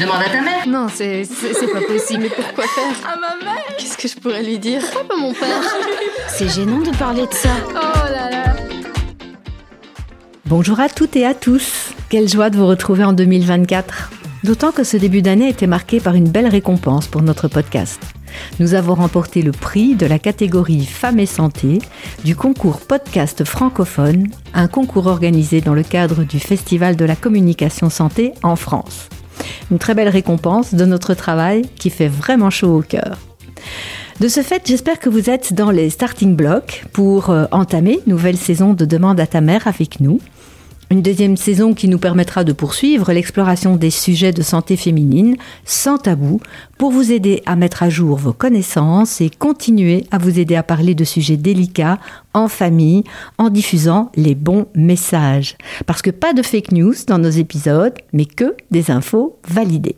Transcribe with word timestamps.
Demande 0.00 0.22
à 0.22 0.30
ta 0.30 0.40
mère. 0.40 0.66
Non, 0.66 0.86
c'est 0.88 1.24
c'est 1.24 1.66
pas 1.70 1.82
possible. 1.82 2.22
Mais 2.22 2.30
pourquoi 2.30 2.64
faire 2.64 3.06
À 3.06 3.16
ma 3.16 3.44
mère 3.44 3.62
Qu'est-ce 3.78 3.98
que 3.98 4.08
je 4.08 4.16
pourrais 4.16 4.42
lui 4.42 4.58
dire 4.58 4.80
Pourquoi 4.80 5.08
pas 5.08 5.16
mon 5.20 5.34
père 5.34 5.60
C'est 6.28 6.48
gênant 6.48 6.78
de 6.78 6.90
parler 6.96 7.26
de 7.26 7.34
ça. 7.34 7.50
Oh 7.68 8.10
là 8.10 8.30
là 8.30 8.56
Bonjour 10.46 10.80
à 10.80 10.88
toutes 10.88 11.16
et 11.16 11.26
à 11.26 11.34
tous. 11.34 11.90
Quelle 12.08 12.30
joie 12.30 12.48
de 12.48 12.56
vous 12.56 12.66
retrouver 12.66 13.04
en 13.04 13.12
2024. 13.12 14.10
D'autant 14.42 14.72
que 14.72 14.84
ce 14.84 14.96
début 14.96 15.20
d'année 15.20 15.50
été 15.50 15.66
marqué 15.66 16.00
par 16.00 16.14
une 16.14 16.30
belle 16.30 16.48
récompense 16.48 17.06
pour 17.06 17.20
notre 17.20 17.48
podcast. 17.48 18.00
Nous 18.58 18.72
avons 18.72 18.94
remporté 18.94 19.42
le 19.42 19.52
prix 19.52 19.96
de 19.96 20.06
la 20.06 20.18
catégorie 20.18 20.86
Femmes 20.86 21.20
et 21.20 21.26
Santé 21.26 21.78
du 22.24 22.34
concours 22.34 22.80
Podcast 22.80 23.44
francophone, 23.44 24.28
un 24.54 24.66
concours 24.66 25.08
organisé 25.08 25.60
dans 25.60 25.74
le 25.74 25.82
cadre 25.82 26.24
du 26.24 26.40
Festival 26.40 26.96
de 26.96 27.04
la 27.04 27.16
communication 27.16 27.90
santé 27.90 28.32
en 28.42 28.56
France. 28.56 29.10
Une 29.70 29.78
très 29.78 29.94
belle 29.94 30.08
récompense 30.08 30.74
de 30.74 30.84
notre 30.84 31.14
travail 31.14 31.62
qui 31.76 31.90
fait 31.90 32.08
vraiment 32.08 32.50
chaud 32.50 32.78
au 32.78 32.82
cœur. 32.82 33.18
De 34.20 34.28
ce 34.28 34.42
fait, 34.42 34.62
j'espère 34.66 34.98
que 34.98 35.08
vous 35.08 35.30
êtes 35.30 35.54
dans 35.54 35.70
les 35.70 35.88
starting 35.88 36.36
blocks 36.36 36.84
pour 36.92 37.30
euh, 37.30 37.46
entamer 37.52 38.00
nouvelle 38.06 38.36
saison 38.36 38.74
de 38.74 38.84
Demande 38.84 39.18
à 39.18 39.26
ta 39.26 39.40
mère 39.40 39.66
avec 39.66 40.00
nous. 40.00 40.20
Une 40.92 41.02
deuxième 41.02 41.36
saison 41.36 41.72
qui 41.72 41.86
nous 41.86 42.00
permettra 42.00 42.42
de 42.42 42.52
poursuivre 42.52 43.12
l'exploration 43.12 43.76
des 43.76 43.90
sujets 43.90 44.32
de 44.32 44.42
santé 44.42 44.76
féminine 44.76 45.36
sans 45.64 45.98
tabou 45.98 46.40
pour 46.78 46.90
vous 46.90 47.12
aider 47.12 47.44
à 47.46 47.54
mettre 47.54 47.84
à 47.84 47.88
jour 47.88 48.16
vos 48.16 48.32
connaissances 48.32 49.20
et 49.20 49.30
continuer 49.30 50.06
à 50.10 50.18
vous 50.18 50.40
aider 50.40 50.56
à 50.56 50.64
parler 50.64 50.96
de 50.96 51.04
sujets 51.04 51.36
délicats 51.36 52.00
en 52.34 52.48
famille 52.48 53.04
en 53.38 53.50
diffusant 53.50 54.10
les 54.16 54.34
bons 54.34 54.66
messages. 54.74 55.56
Parce 55.86 56.02
que 56.02 56.10
pas 56.10 56.32
de 56.32 56.42
fake 56.42 56.72
news 56.72 56.94
dans 57.06 57.18
nos 57.18 57.30
épisodes, 57.30 57.94
mais 58.12 58.24
que 58.24 58.56
des 58.72 58.90
infos 58.90 59.38
validées. 59.46 59.96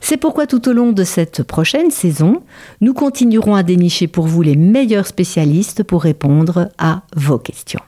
C'est 0.00 0.16
pourquoi 0.16 0.48
tout 0.48 0.68
au 0.68 0.72
long 0.72 0.90
de 0.90 1.04
cette 1.04 1.44
prochaine 1.44 1.92
saison, 1.92 2.42
nous 2.80 2.94
continuerons 2.94 3.54
à 3.54 3.62
dénicher 3.62 4.08
pour 4.08 4.26
vous 4.26 4.42
les 4.42 4.56
meilleurs 4.56 5.06
spécialistes 5.06 5.84
pour 5.84 6.02
répondre 6.02 6.68
à 6.78 7.02
vos 7.14 7.38
questions. 7.38 7.80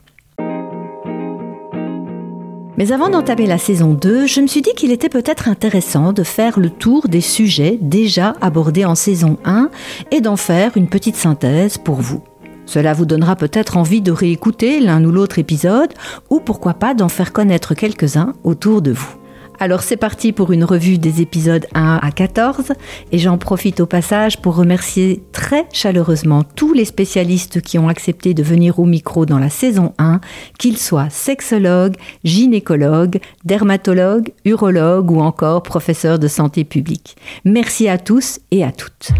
Mais 2.78 2.91
avant 2.91 3.11
d'entamer 3.11 3.47
la 3.47 3.59
saison 3.59 3.92
2, 3.92 4.27
je 4.27 4.41
me 4.41 4.47
suis 4.47 4.62
dit 4.62 4.73
qu'il 4.75 4.92
était 4.92 5.11
peut-être 5.11 5.48
intéressant 5.48 6.15
de 6.15 6.23
faire 6.23 6.59
le 6.59 6.70
tour 6.70 7.06
des 7.06 7.20
sujets 7.20 7.79
déjà 7.81 8.34
abordés 8.41 8.87
en 8.87 8.95
saison 8.95 9.37
1 9.45 9.69
et 10.11 10.23
d'en 10.23 10.37
faire 10.37 10.77
une 10.77 10.89
petite 10.89 11.17
synthèse 11.17 11.77
pour 11.77 11.97
vous. 11.97 12.23
Cela 12.64 12.95
vous 12.95 13.05
donnera 13.05 13.37
peut-être 13.37 13.77
envie 13.77 14.01
de 14.01 14.12
réécouter 14.12 14.81
l'un 14.81 15.05
ou 15.05 15.11
l'autre 15.11 15.39
épisode 15.39 15.92
ou 16.31 16.41
pourquoi 16.41 16.73
pas 16.73 16.95
d'en 16.95 17.11
faire 17.11 17.33
connaître 17.33 17.75
quelques-uns 17.75 18.33
autour 18.42 18.81
de 18.81 18.92
vous. 18.92 19.22
Alors 19.58 19.83
c'est 19.83 19.97
parti 19.97 20.33
pour 20.33 20.53
une 20.53 20.64
revue 20.64 20.98
des 20.98 21.20
épisodes 21.20 21.67
1 21.75 22.00
à 22.03 22.11
14 22.11 22.72
et 23.12 23.19
j'en 23.19 23.39
profite 23.39 23.81
au 23.81 23.86
passage 23.86 24.41
pour 24.41 24.56
remercier 24.56 25.22
très 25.33 25.67
chaleureusement 25.72 26.42
tous 26.42 26.72
les 26.72 26.84
spécialistes 26.84 27.61
qui 27.61 27.78
ont 27.78 27.89
accepté 27.89 28.34
de 28.34 28.42
venir 28.42 28.78
au 28.78 28.84
micro 28.84 29.27
dans 29.27 29.39
la 29.39 29.50
saison 29.50 29.95
1, 29.98 30.20
qu'ils 30.58 30.78
soient 30.78 31.11
sexologues, 31.11 31.97
gynécologues, 32.25 33.20
dermatologues, 33.45 34.33
urologues 34.45 35.11
ou 35.11 35.20
encore 35.20 35.62
professeurs 35.62 36.19
de 36.19 36.28
santé 36.28 36.64
publique. 36.64 37.17
Merci 37.45 37.89
à 37.89 37.98
tous 37.98 38.41
et 38.50 38.64
à 38.64 38.73
toutes. 38.73 39.12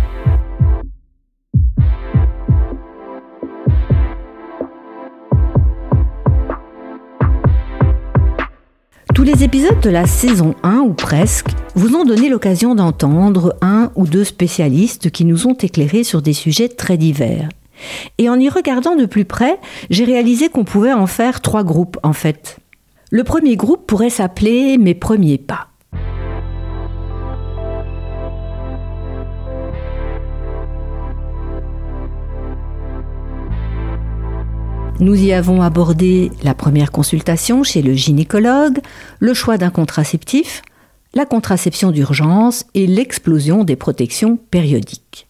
Tous 9.23 9.28
les 9.28 9.45
épisodes 9.45 9.78
de 9.78 9.89
la 9.89 10.09
saison 10.09 10.56
1 10.65 10.78
ou 10.78 10.95
presque 10.95 11.51
vous 11.77 11.95
ont 11.95 12.05
donné 12.05 12.28
l'occasion 12.28 12.75
d'entendre 12.75 13.55
un 13.62 13.92
ou 13.95 14.05
deux 14.05 14.25
spécialistes 14.25 15.12
qui 15.12 15.25
nous 15.25 15.47
ont 15.47 15.55
éclairés 15.55 16.03
sur 16.03 16.23
des 16.23 16.33
sujets 16.33 16.69
très 16.69 16.97
divers. 16.97 17.48
Et 18.19 18.28
en 18.28 18.41
y 18.41 18.49
regardant 18.49 18.97
de 18.97 19.06
plus 19.06 19.25
près, 19.25 19.61
j'ai 19.91 20.05
réalisé 20.05 20.49
qu'on 20.49 20.65
pouvait 20.65 20.93
en 20.93 21.06
faire 21.06 21.41
trois 21.41 21.62
groupes 21.62 21.99
en 22.03 22.12
fait. 22.12 22.56
Le 23.12 23.22
premier 23.22 23.55
groupe 23.55 23.87
pourrait 23.87 24.11
s'appeler 24.11 24.77
Mes 24.77 24.94
premiers 24.94 25.38
pas. 25.38 25.69
Nous 35.00 35.14
y 35.14 35.32
avons 35.32 35.62
abordé 35.62 36.30
la 36.42 36.54
première 36.54 36.92
consultation 36.92 37.62
chez 37.64 37.82
le 37.82 37.94
gynécologue, 37.94 38.78
le 39.19 39.34
choix 39.34 39.58
d'un 39.58 39.70
contraceptif, 39.70 40.62
la 41.14 41.26
contraception 41.26 41.91
d'urgence 41.91 42.64
et 42.75 42.86
l'explosion 42.86 43.64
des 43.64 43.76
protections 43.76 44.36
périodiques. 44.36 45.26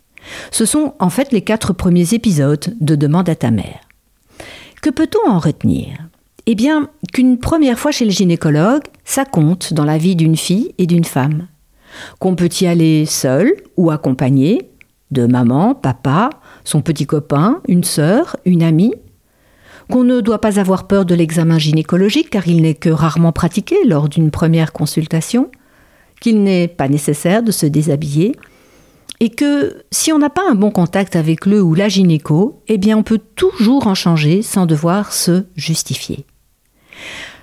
Ce 0.51 0.65
sont 0.65 0.95
en 0.99 1.11
fait 1.11 1.33
les 1.33 1.43
quatre 1.43 1.73
premiers 1.73 2.15
épisodes 2.15 2.75
de 2.81 2.95
Demande 2.95 3.29
à 3.29 3.35
ta 3.35 3.51
mère. 3.51 3.81
Que 4.83 4.91
peut-on 4.91 5.31
en 5.31 5.39
retenir? 5.39 5.97
Eh 6.47 6.55
bien, 6.55 6.89
qu'une 7.13 7.39
première 7.39 7.79
fois 7.79 7.93
chez 7.93 8.05
le 8.05 8.11
gynécologue, 8.11 8.83
ça 9.05 9.25
compte 9.25 9.73
dans 9.73 9.85
la 9.85 9.99
vie 9.99 10.17
d'une 10.17 10.37
fille 10.37 10.75
et 10.79 10.87
d'une 10.87 11.05
femme. 11.05 11.47
Qu'on 12.19 12.35
peut 12.35 12.51
y 12.61 12.67
aller 12.67 13.07
seul 13.07 13.53
ou 13.77 13.91
accompagné 13.91 14.71
de 15.13 15.27
maman, 15.27 15.75
papa, 15.75 16.31
son 16.65 16.81
petit 16.81 17.07
copain, 17.07 17.61
une 17.69 17.85
sœur, 17.85 18.37
une 18.45 18.63
amie, 18.63 18.95
qu'on 19.91 20.05
ne 20.05 20.21
doit 20.21 20.41
pas 20.41 20.59
avoir 20.59 20.87
peur 20.87 21.05
de 21.05 21.15
l'examen 21.15 21.59
gynécologique 21.59 22.31
car 22.31 22.47
il 22.49 22.63
n'est 22.63 22.75
que 22.75 22.89
rarement 22.89 23.33
pratiqué 23.33 23.77
lors 23.85 24.09
d'une 24.09 24.31
première 24.31 24.73
consultation, 24.73 25.51
qu'il 26.21 26.43
n'est 26.43 26.69
pas 26.69 26.89
nécessaire 26.89 27.43
de 27.43 27.51
se 27.51 27.67
déshabiller, 27.67 28.37
et 29.21 29.31
que 29.31 29.85
si 29.91 30.13
on 30.13 30.19
n'a 30.19 30.31
pas 30.31 30.49
un 30.51 30.55
bon 30.55 30.71
contact 30.71 31.15
avec 31.15 31.47
le 31.47 31.63
ou 31.63 31.75
la 31.75 31.89
gynéco, 31.89 32.61
eh 32.69 32.77
bien 32.77 32.99
on 32.99 33.03
peut 33.03 33.21
toujours 33.37 33.87
en 33.87 33.95
changer 33.95 34.43
sans 34.43 34.67
devoir 34.67 35.13
se 35.13 35.45
justifier. 35.55 36.25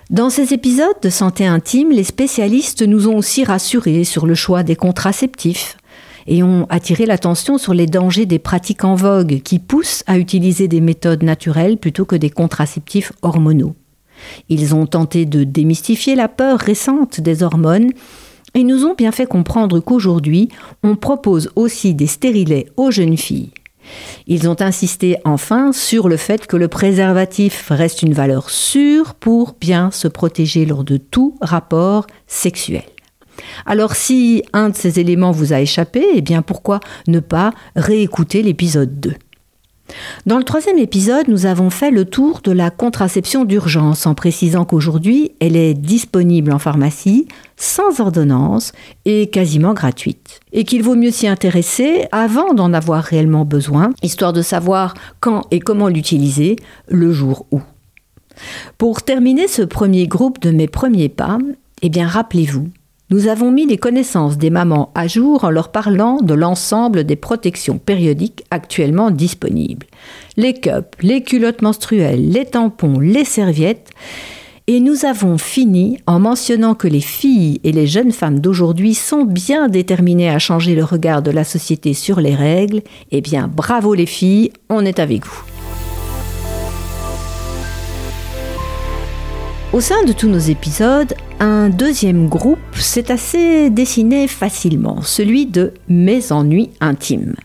Dans 0.10 0.30
ces 0.30 0.54
épisodes 0.54 1.00
de 1.02 1.10
santé 1.10 1.46
intime, 1.46 1.92
les 1.92 2.04
spécialistes 2.04 2.82
nous 2.82 3.08
ont 3.08 3.18
aussi 3.18 3.44
rassurés 3.44 4.04
sur 4.04 4.26
le 4.26 4.36
choix 4.36 4.64
des 4.64 4.76
contraceptifs, 4.76 5.78
et 6.30 6.44
ont 6.44 6.68
attiré 6.70 7.06
l'attention 7.06 7.58
sur 7.58 7.74
les 7.74 7.88
dangers 7.88 8.28
des 8.28 8.40
pratiques 8.40 8.86
en 8.86 8.96
vogue 8.96 9.42
qui 9.44 9.60
poussent 9.60 10.04
à 10.08 10.18
utiliser 10.18 10.68
des 10.68 10.80
méthodes 10.80 11.24
naturelles 11.24 11.78
plutôt 11.78 12.06
que 12.06 12.16
des 12.16 12.30
contraceptifs 12.30 13.12
hormonaux. 13.24 13.76
Ils 14.48 14.76
ont 14.76 14.86
tenté 14.86 15.26
de 15.26 15.44
démystifier 15.44 16.16
la 16.16 16.28
peur 16.28 16.60
récente 16.60 17.20
des 17.20 17.42
hormones 17.42 17.90
et 18.54 18.64
nous 18.64 18.86
ont 18.86 18.94
bien 18.94 19.12
fait 19.12 19.26
comprendre 19.26 19.80
qu'aujourd'hui, 19.80 20.50
on 20.84 20.96
propose 20.96 21.52
aussi 21.56 21.96
des 21.96 22.08
stérilets 22.08 22.68
aux 22.78 22.92
jeunes 22.92 23.18
filles. 23.18 23.52
Ils 24.28 24.48
ont 24.48 24.62
insisté 24.62 25.18
enfin 25.26 25.72
sur 25.72 26.10
le 26.10 26.18
fait 26.18 26.46
que 26.46 26.58
le 26.58 26.68
préservatif 26.68 27.70
reste 27.72 28.04
une 28.04 28.14
valeur 28.14 28.52
sûre 28.52 29.16
pour 29.16 29.56
bien 29.60 29.90
se 29.90 30.08
protéger 30.08 30.66
lors 30.66 30.84
de 30.84 30.98
tout 30.98 31.36
rapport 31.42 32.06
sexuel. 32.28 32.84
Alors 33.66 33.96
si 33.96 34.44
un 34.54 34.70
de 34.70 34.76
ces 34.76 35.00
éléments 35.00 35.32
vous 35.32 35.54
a 35.54 35.62
échappé, 35.62 36.06
eh 36.14 36.22
bien 36.22 36.42
pourquoi 36.42 36.80
ne 37.08 37.20
pas 37.20 37.52
réécouter 37.76 38.44
l'épisode 38.44 39.00
2 39.00 39.14
dans 40.26 40.38
le 40.38 40.44
troisième 40.44 40.78
épisode, 40.78 41.28
nous 41.28 41.46
avons 41.46 41.70
fait 41.70 41.92
le 41.92 42.06
tour 42.06 42.42
de 42.44 42.52
la 42.52 42.70
contraception 42.70 43.46
d'urgence 43.46 44.06
en 44.06 44.14
précisant 44.14 44.66
qu'aujourd'hui, 44.66 45.32
elle 45.40 45.56
est 45.56 45.74
disponible 45.74 46.52
en 46.52 46.60
pharmacie, 46.60 47.28
sans 47.58 48.00
ordonnance 48.00 48.72
et 49.06 49.30
quasiment 49.30 49.74
gratuite. 49.74 50.40
Et 50.54 50.64
qu'il 50.64 50.84
vaut 50.84 50.96
mieux 50.96 51.12
s'y 51.12 51.28
intéresser 51.28 52.06
avant 52.12 52.54
d'en 52.54 52.74
avoir 52.74 53.04
réellement 53.04 53.46
besoin, 53.46 53.92
histoire 54.04 54.34
de 54.34 54.42
savoir 54.42 54.94
quand 55.20 55.44
et 55.52 55.60
comment 55.60 55.88
l'utiliser 55.88 56.56
le 56.88 57.12
jour 57.12 57.46
où. 57.52 57.62
Pour 58.78 59.02
terminer 59.02 59.48
ce 59.48 59.62
premier 59.62 60.08
groupe 60.08 60.40
de 60.40 60.52
mes 60.52 60.68
premiers 60.68 61.10
pas, 61.10 61.38
eh 61.82 61.90
bien 61.90 62.08
rappelez-vous, 62.08 62.70
nous 63.10 63.28
avons 63.28 63.52
mis 63.52 63.66
les 63.66 63.78
connaissances 63.78 64.38
des 64.38 64.52
mamans 64.52 64.92
à 64.94 65.08
jour 65.08 65.44
en 65.44 65.50
leur 65.50 65.72
parlant 65.72 66.18
de 66.22 66.36
l'ensemble 66.36 67.06
des 67.06 67.16
protections 67.16 67.80
périodiques 67.80 68.44
actuellement 68.52 69.10
disponibles. 69.10 69.88
Les 70.38 70.54
cups, 70.54 70.96
les 71.02 71.24
culottes 71.24 71.64
menstruelles, 71.64 72.30
les 72.30 72.46
tampons, 72.46 73.00
les 73.00 73.26
serviettes. 73.26 73.90
Et 74.68 74.80
nous 74.80 75.06
avons 75.06 75.40
fini 75.40 75.98
en 76.06 76.20
mentionnant 76.20 76.76
que 76.76 76.88
les 76.88 77.02
filles 77.02 77.60
et 77.64 77.72
les 77.72 77.88
jeunes 77.88 78.12
femmes 78.12 78.40
d'aujourd'hui 78.40 78.94
sont 78.94 79.24
bien 79.24 79.68
déterminées 79.68 80.30
à 80.30 80.38
changer 80.38 80.76
le 80.76 80.84
regard 80.84 81.24
de 81.24 81.32
la 81.32 81.44
société 81.44 81.96
sur 81.96 82.22
les 82.22 82.36
règles. 82.36 82.84
Eh 83.10 83.22
bien, 83.22 83.48
bravo 83.48 83.96
les 83.96 84.06
filles, 84.06 84.52
on 84.70 84.86
est 84.86 85.00
avec 85.00 85.26
vous. 85.26 85.49
Au 89.72 89.82
sein 89.82 90.04
de 90.04 90.14
tous 90.14 90.28
nos 90.28 90.40
épisodes, 90.40 91.14
un 91.40 91.70
deuxième 91.70 92.28
groupe 92.28 92.58
s'est 92.74 93.12
assez 93.12 93.70
dessiné 93.70 94.28
facilement, 94.28 95.04
celui 95.04 95.46
de 95.46 95.76
Mes 95.88 96.32
ennuis 96.32 96.72
intimes. 96.82 97.36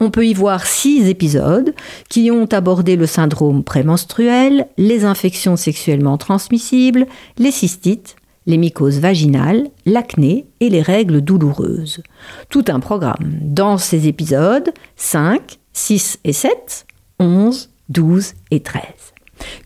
On 0.00 0.10
peut 0.10 0.26
y 0.26 0.34
voir 0.34 0.66
six 0.66 1.08
épisodes 1.08 1.72
qui 2.08 2.32
ont 2.32 2.46
abordé 2.46 2.96
le 2.96 3.06
syndrome 3.06 3.62
prémenstruel, 3.62 4.66
les 4.78 5.04
infections 5.04 5.54
sexuellement 5.54 6.18
transmissibles, 6.18 7.06
les 7.38 7.52
cystites, 7.52 8.16
les 8.46 8.56
mycoses 8.56 8.98
vaginales, 8.98 9.68
l'acné 9.86 10.46
et 10.58 10.70
les 10.70 10.82
règles 10.82 11.20
douloureuses. 11.20 12.02
Tout 12.48 12.64
un 12.66 12.80
programme. 12.80 13.38
Dans 13.40 13.78
ces 13.78 14.08
épisodes 14.08 14.72
5, 14.96 15.60
6 15.72 16.18
et 16.24 16.32
7, 16.32 16.84
11, 17.20 17.70
12 17.90 18.34
et 18.50 18.58
13. 18.58 18.82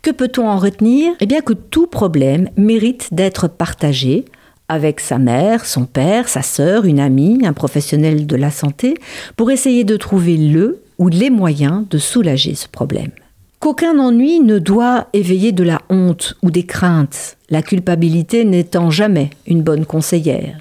Que 0.03 0.11
peut-on 0.11 0.49
en 0.49 0.59
retenir? 0.59 1.13
Eh 1.21 1.27
bien 1.27 1.41
que 1.41 1.53
tout 1.53 1.87
problème 1.87 2.51
mérite 2.57 3.09
d'être 3.13 3.49
partagé 3.49 4.25
avec 4.69 5.01
sa 5.01 5.19
mère, 5.19 5.65
son 5.65 5.87
père, 5.87 6.29
sa 6.29 6.43
sœur, 6.43 6.85
une 6.85 7.01
amie, 7.01 7.41
un 7.45 7.55
professionnel 7.55 8.27
de 8.27 8.37
la 8.37 8.51
santé, 8.51 8.95
pour 9.37 9.51
essayer 9.51 9.85
de 9.85 9.97
trouver 9.97 10.37
le 10.37 10.83
ou 10.99 11.09
les 11.09 11.31
moyens 11.31 11.85
de 11.89 11.99
soulager 11.99 12.55
ce 12.55 12.69
problème. 12.69 13.11
Qu'aucun 13.61 13.99
ennui 13.99 14.41
ne 14.41 14.59
doit 14.59 15.09
éveiller 15.15 15.53
de 15.53 15.65
la 15.65 15.81
honte 15.89 16.37
ou 16.43 16.51
des 16.51 16.65
craintes, 16.65 17.37
la 17.51 17.63
culpabilité 17.63 18.45
n'étant 18.45 18.91
jamais 18.91 19.31
une 19.47 19.63
bonne 19.63 19.85
conseillère. 19.85 20.59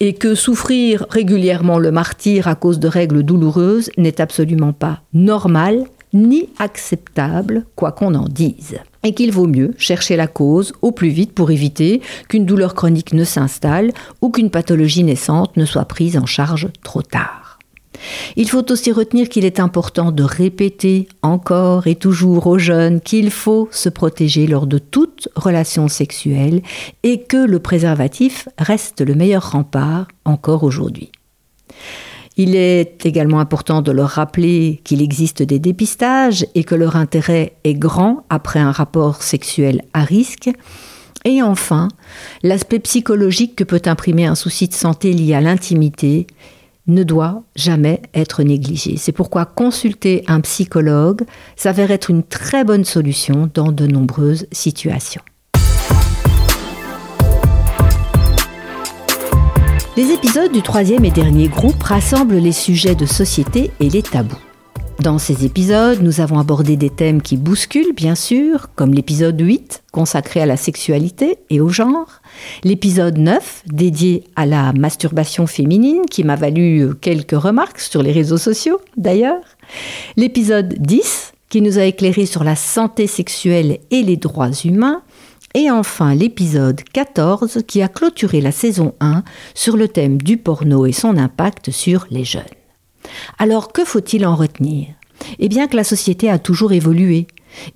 Et 0.00 0.14
que 0.14 0.34
souffrir 0.34 1.06
régulièrement 1.10 1.78
le 1.78 1.92
martyr 1.92 2.48
à 2.48 2.54
cause 2.54 2.80
de 2.80 2.88
règles 2.88 3.22
douloureuses 3.22 3.90
n'est 3.98 4.20
absolument 4.20 4.72
pas 4.72 5.02
normal 5.12 5.84
ni 6.12 6.48
acceptable, 6.58 7.64
quoi 7.76 7.92
qu'on 7.92 8.14
en 8.14 8.26
dise. 8.26 8.78
Et 9.02 9.14
qu'il 9.14 9.32
vaut 9.32 9.46
mieux 9.46 9.72
chercher 9.78 10.16
la 10.16 10.26
cause 10.26 10.72
au 10.82 10.92
plus 10.92 11.08
vite 11.08 11.32
pour 11.32 11.50
éviter 11.50 12.02
qu'une 12.28 12.46
douleur 12.46 12.74
chronique 12.74 13.12
ne 13.12 13.24
s'installe 13.24 13.92
ou 14.20 14.30
qu'une 14.30 14.50
pathologie 14.50 15.04
naissante 15.04 15.56
ne 15.56 15.64
soit 15.64 15.86
prise 15.86 16.16
en 16.16 16.26
charge 16.26 16.68
trop 16.82 17.02
tard. 17.02 17.58
Il 18.36 18.48
faut 18.48 18.70
aussi 18.70 18.92
retenir 18.92 19.28
qu'il 19.28 19.44
est 19.44 19.60
important 19.60 20.12
de 20.12 20.22
répéter 20.22 21.08
encore 21.22 21.86
et 21.86 21.94
toujours 21.94 22.46
aux 22.46 22.58
jeunes 22.58 23.00
qu'il 23.00 23.30
faut 23.30 23.68
se 23.70 23.88
protéger 23.88 24.46
lors 24.46 24.66
de 24.66 24.78
toute 24.78 25.28
relation 25.36 25.88
sexuelle 25.88 26.62
et 27.02 27.22
que 27.22 27.36
le 27.36 27.58
préservatif 27.58 28.48
reste 28.58 29.00
le 29.00 29.14
meilleur 29.14 29.52
rempart 29.52 30.08
encore 30.24 30.64
aujourd'hui. 30.64 31.10
Il 32.42 32.56
est 32.56 33.04
également 33.04 33.38
important 33.38 33.82
de 33.82 33.92
leur 33.92 34.08
rappeler 34.08 34.80
qu'il 34.82 35.02
existe 35.02 35.42
des 35.42 35.58
dépistages 35.58 36.46
et 36.54 36.64
que 36.64 36.74
leur 36.74 36.96
intérêt 36.96 37.52
est 37.64 37.74
grand 37.74 38.24
après 38.30 38.60
un 38.60 38.72
rapport 38.72 39.22
sexuel 39.22 39.82
à 39.92 40.04
risque. 40.04 40.48
Et 41.26 41.42
enfin, 41.42 41.88
l'aspect 42.42 42.78
psychologique 42.78 43.56
que 43.56 43.64
peut 43.64 43.82
imprimer 43.84 44.24
un 44.24 44.34
souci 44.34 44.68
de 44.68 44.72
santé 44.72 45.12
lié 45.12 45.34
à 45.34 45.42
l'intimité 45.42 46.26
ne 46.86 47.02
doit 47.02 47.42
jamais 47.56 48.00
être 48.14 48.42
négligé. 48.42 48.96
C'est 48.96 49.12
pourquoi 49.12 49.44
consulter 49.44 50.24
un 50.26 50.40
psychologue 50.40 51.24
s'avère 51.56 51.90
être 51.90 52.08
une 52.08 52.22
très 52.22 52.64
bonne 52.64 52.86
solution 52.86 53.50
dans 53.52 53.70
de 53.70 53.86
nombreuses 53.86 54.46
situations. 54.50 55.20
Les 59.96 60.12
épisodes 60.12 60.52
du 60.52 60.62
troisième 60.62 61.04
et 61.04 61.10
dernier 61.10 61.48
groupe 61.48 61.82
rassemblent 61.82 62.36
les 62.36 62.52
sujets 62.52 62.94
de 62.94 63.06
société 63.06 63.72
et 63.80 63.90
les 63.90 64.02
tabous. 64.02 64.38
Dans 65.00 65.18
ces 65.18 65.44
épisodes, 65.44 66.00
nous 66.00 66.20
avons 66.20 66.38
abordé 66.38 66.76
des 66.76 66.90
thèmes 66.90 67.20
qui 67.20 67.36
bousculent, 67.36 67.92
bien 67.92 68.14
sûr, 68.14 68.68
comme 68.76 68.94
l'épisode 68.94 69.40
8, 69.40 69.82
consacré 69.90 70.40
à 70.40 70.46
la 70.46 70.56
sexualité 70.56 71.38
et 71.50 71.60
au 71.60 71.70
genre, 71.70 72.20
l'épisode 72.62 73.18
9, 73.18 73.64
dédié 73.66 74.22
à 74.36 74.46
la 74.46 74.72
masturbation 74.72 75.48
féminine, 75.48 76.02
qui 76.08 76.22
m'a 76.22 76.36
valu 76.36 76.90
quelques 77.00 77.32
remarques 77.32 77.80
sur 77.80 78.02
les 78.02 78.12
réseaux 78.12 78.38
sociaux, 78.38 78.80
d'ailleurs, 78.96 79.42
l'épisode 80.16 80.72
10, 80.78 81.32
qui 81.48 81.62
nous 81.62 81.78
a 81.78 81.84
éclairé 81.84 82.26
sur 82.26 82.44
la 82.44 82.54
santé 82.54 83.08
sexuelle 83.08 83.78
et 83.90 84.02
les 84.02 84.16
droits 84.16 84.52
humains, 84.64 85.02
et 85.54 85.70
enfin 85.70 86.14
l'épisode 86.14 86.82
14, 86.92 87.62
qui 87.66 87.82
a 87.82 87.88
clôturé 87.88 88.40
la 88.40 88.52
saison 88.52 88.94
1 89.00 89.24
sur 89.54 89.76
le 89.76 89.88
thème 89.88 90.18
du 90.18 90.36
porno 90.36 90.86
et 90.86 90.92
son 90.92 91.16
impact 91.16 91.70
sur 91.70 92.06
les 92.10 92.24
jeunes. 92.24 92.42
Alors 93.38 93.72
que 93.72 93.84
faut-il 93.84 94.26
en 94.26 94.36
retenir? 94.36 94.88
Eh 95.38 95.48
bien 95.48 95.66
que 95.66 95.76
la 95.76 95.84
société 95.84 96.30
a 96.30 96.38
toujours 96.38 96.72
évolué 96.72 97.26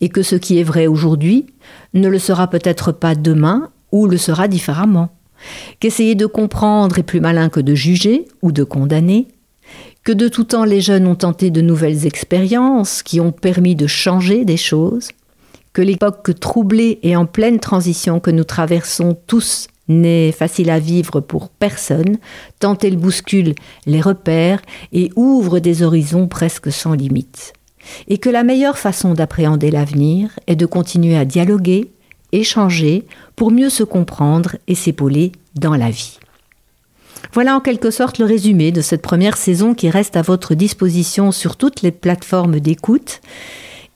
et 0.01 0.09
que 0.09 0.23
ce 0.23 0.37
qui 0.37 0.59
est 0.59 0.65
vrai 0.65 0.87
aujourd'hui 0.87 1.47
ne 1.95 2.09
le 2.09 2.19
sera 2.19 2.49
peut-être 2.49 2.93
pas 2.93 3.15
demain 3.15 3.71
ou 3.93 4.07
le 4.07 4.17
sera 4.17 4.49
différemment. 4.49 5.11
Qu'essayer 5.81 6.15
de 6.15 6.27
comprendre 6.27 6.99
est 6.99 7.03
plus 7.03 7.21
malin 7.21 7.49
que 7.49 7.61
de 7.61 7.75
juger 7.75 8.27
ou 8.41 8.53
de 8.53 8.65
condamner. 8.65 9.29
Que 10.05 10.13
de 10.13 10.29
tout 10.29 10.45
temps 10.45 10.65
les 10.65 10.81
jeunes 10.81 11.07
ont 11.07 11.15
tenté 11.15 11.51
de 11.51 11.61
nouvelles 11.61 12.07
expériences 12.07 13.03
qui 13.03 13.21
ont 13.21 13.33
permis 13.33 13.75
de 13.75 13.87
changer 13.87 14.45
des 14.45 14.57
choses. 14.57 15.09
Que 15.75 15.83
l'époque 15.83 16.39
troublée 16.39 17.01
et 17.03 17.17
en 17.17 17.27
pleine 17.27 17.59
transition 17.59 18.21
que 18.21 18.31
nous 18.31 18.45
traversons 18.45 19.19
tous 19.27 19.67
n'est 19.89 20.31
facile 20.31 20.71
à 20.71 20.79
vivre 20.79 21.21
pour 21.21 21.49
personne, 21.49 22.19
tant 22.61 22.79
elle 22.79 22.97
bouscule 22.97 23.57
les 23.85 24.01
repères 24.01 24.63
et 24.93 25.11
ouvre 25.17 25.59
des 25.59 25.83
horizons 25.83 26.29
presque 26.29 26.71
sans 26.71 26.93
limite. 26.93 27.55
Et 28.07 28.19
que 28.19 28.31
la 28.31 28.45
meilleure 28.45 28.79
façon 28.79 29.15
d'appréhender 29.15 29.73
l'avenir 29.73 30.31
est 30.47 30.55
de 30.55 30.65
continuer 30.65 31.17
à 31.17 31.25
dialoguer, 31.25 31.91
échanger, 32.31 33.05
pour 33.35 33.51
mieux 33.51 33.69
se 33.69 33.83
comprendre 33.83 34.57
et 34.69 34.77
s'épauler 34.77 35.33
dans 35.57 35.75
la 35.75 35.91
vie. 35.91 36.21
Voilà 37.33 37.57
en 37.57 37.61
quelque 37.61 37.91
sorte 37.91 38.19
le 38.21 38.27
résumé 38.27 38.71
de 38.71 38.81
cette 38.81 39.03
première 39.03 39.37
saison 39.37 39.75
qui 39.75 39.91
reste 39.91 40.17
à 40.17 40.23
votre 40.23 40.55
disposition 40.55 41.33
sur 41.33 41.57
toutes 41.57 41.83
les 41.83 41.91
plateformes 41.91 42.61
d'écoute. 42.61 43.21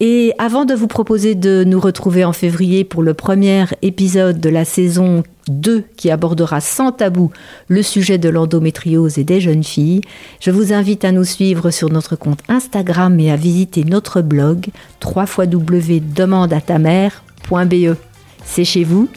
Et 0.01 0.33
avant 0.39 0.65
de 0.65 0.75
vous 0.75 0.87
proposer 0.87 1.35
de 1.35 1.65
nous 1.65 1.81
retrouver 1.81 2.25
en 2.25 2.33
février 2.33 2.85
pour 2.85 3.03
le 3.03 3.15
premier 3.15 3.65
épisode 3.83 4.39
de 4.39 4.49
la 4.49 4.65
saison 4.65 5.25
2 5.49 5.83
qui 5.97 6.13
abordera 6.13 6.61
sans 6.61 6.93
tabou 6.93 7.33
le 7.67 7.83
sujet 7.83 8.17
de 8.17 8.29
l'endométriose 8.29 9.19
et 9.19 9.25
des 9.25 9.41
jeunes 9.41 9.65
filles, 9.65 10.03
je 10.41 10.53
vous 10.53 10.73
invite 10.73 11.05
à 11.05 11.11
nous 11.11 11.25
suivre 11.25 11.73
sur 11.73 11.91
notre 11.91 12.15
compte 12.15 12.45
Instagram 12.49 13.19
et 13.19 13.33
à 13.33 13.37
visiter 13.37 13.83
notre 13.83 14.23
blog 14.23 14.69
www.demandeatamer.be. 15.05 17.97
C'est 18.45 18.65
chez 18.65 18.85
vous 18.85 19.09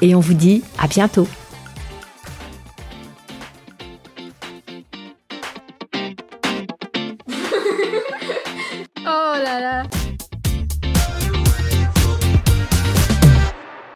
et 0.00 0.14
on 0.14 0.20
vous 0.20 0.34
dit 0.34 0.62
à 0.78 0.86
bientôt. 0.86 1.26